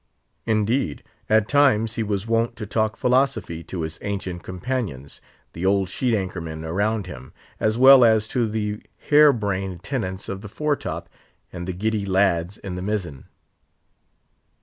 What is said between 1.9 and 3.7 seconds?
he was wont to talk philosophy